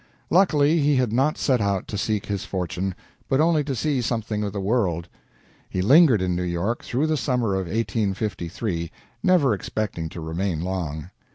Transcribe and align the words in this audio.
Luckily, 0.31 0.79
he 0.79 0.95
had 0.95 1.13
not 1.13 1.37
set 1.37 1.61
out 1.61 1.87
to 1.89 1.95
seek 1.95 2.25
his 2.25 2.43
fortune, 2.43 2.95
but 3.29 3.39
only 3.39 3.63
to 3.63 3.75
see 3.75 4.01
something 4.01 4.43
of 4.43 4.51
the 4.51 4.59
world. 4.59 5.07
He 5.69 5.83
lingered 5.83 6.23
in 6.23 6.35
New 6.35 6.41
York 6.41 6.83
through 6.83 7.05
the 7.05 7.15
summer 7.17 7.53
of 7.53 7.67
1853, 7.67 8.91
never 9.21 9.53
expecting 9.53 10.09
to 10.09 10.19
remain 10.19 10.61
long. 10.63 11.11